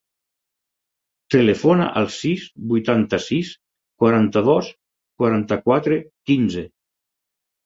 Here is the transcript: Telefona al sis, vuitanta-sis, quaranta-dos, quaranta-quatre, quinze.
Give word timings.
Telefona 1.35 1.89
al 2.01 2.09
sis, 2.15 2.45
vuitanta-sis, 2.71 3.51
quaranta-dos, 4.05 4.71
quaranta-quatre, 5.23 6.01
quinze. 6.33 6.67